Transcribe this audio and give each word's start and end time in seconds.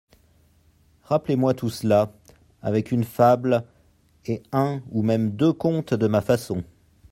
Rappelez-moi 1.03 1.53
tout 1.53 1.69
cela, 1.69 2.11
avec 2.63 2.89
une 2.91 3.03
fable 3.03 3.65
et 4.25 4.41
un 4.51 4.81
ou 4.89 5.03
même 5.03 5.29
deux 5.29 5.53
contes 5.53 5.93
de 5.93 6.07
ma 6.07 6.21
façon. 6.21 6.63